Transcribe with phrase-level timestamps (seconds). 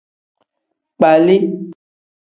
[0.95, 1.37] Kpali.